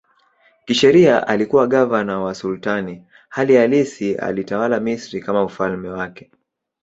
[0.65, 6.31] Kisheria alikuwa gavana wa sultani, hali halisi alitawala Misri kama ufalme wake.